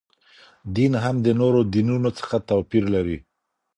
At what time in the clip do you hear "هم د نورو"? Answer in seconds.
1.03-1.59